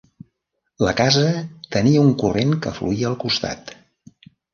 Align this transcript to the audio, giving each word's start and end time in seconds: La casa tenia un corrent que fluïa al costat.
La 0.85 0.93
casa 1.01 1.25
tenia 1.75 2.01
un 2.05 2.09
corrent 2.23 2.55
que 2.63 2.73
fluïa 2.79 3.07
al 3.11 3.19
costat. 3.25 3.75